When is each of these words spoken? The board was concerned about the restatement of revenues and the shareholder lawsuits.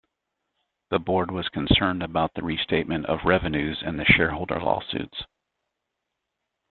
The 0.89 0.97
board 0.97 1.29
was 1.29 1.47
concerned 1.49 2.01
about 2.01 2.33
the 2.33 2.41
restatement 2.41 3.05
of 3.05 3.23
revenues 3.23 3.83
and 3.85 3.99
the 3.99 4.05
shareholder 4.05 4.59
lawsuits. 4.59 5.25